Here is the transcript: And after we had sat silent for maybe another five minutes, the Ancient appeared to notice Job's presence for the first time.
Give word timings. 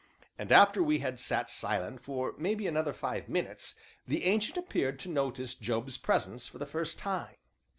And 0.35 0.51
after 0.51 0.81
we 0.81 0.97
had 0.97 1.19
sat 1.19 1.51
silent 1.51 2.01
for 2.01 2.33
maybe 2.35 2.65
another 2.65 2.91
five 2.91 3.29
minutes, 3.29 3.75
the 4.07 4.23
Ancient 4.25 4.57
appeared 4.57 4.97
to 5.01 5.09
notice 5.09 5.53
Job's 5.53 5.97
presence 5.97 6.47
for 6.47 6.57
the 6.57 6.65
first 6.65 6.97
time. 6.97 7.35